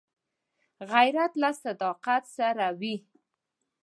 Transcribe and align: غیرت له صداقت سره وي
غیرت 0.91 1.33
له 1.41 1.49
صداقت 1.63 2.23
سره 2.37 2.65
وي 2.79 2.95